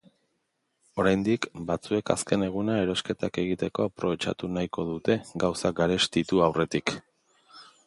Oraindik 1.01 1.43
batzuek 1.67 2.09
azken 2.13 2.45
eguna 2.45 2.79
erosketak 2.87 3.37
egiteko 3.43 3.87
aprobetxatu 3.91 4.51
nahiko 4.57 4.89
dute 4.89 5.21
gauzak 5.47 5.79
garestitu 5.85 6.45
aurretik. 6.49 6.99